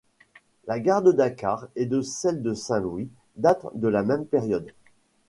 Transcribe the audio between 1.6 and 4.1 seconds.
et celle de Saint-Louis datent de la